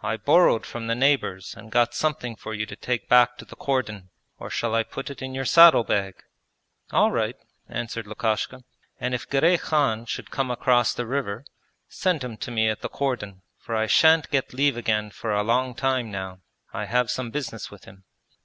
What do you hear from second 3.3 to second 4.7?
to the cordon; or